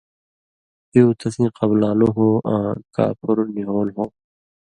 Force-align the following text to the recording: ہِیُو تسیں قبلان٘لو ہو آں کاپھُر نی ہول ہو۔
ہِیُو 0.91 1.07
تسیں 1.19 1.49
قبلان٘لو 1.57 2.07
ہو 2.15 2.27
آں 2.53 2.71
کاپھُر 2.95 3.37
نی 3.53 3.63
ہول 3.69 3.87
ہو۔ 3.95 4.05